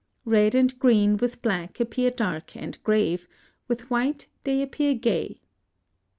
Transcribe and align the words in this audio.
Red 0.25 0.55
and 0.55 0.79
green 0.79 1.17
with 1.17 1.43
black 1.43 1.79
appear 1.79 2.09
dark 2.09 2.57
and 2.57 2.83
grave; 2.83 3.27
with 3.67 3.91
white 3.91 4.29
they 4.45 4.63
appear 4.63 4.95
gay. 4.95 5.41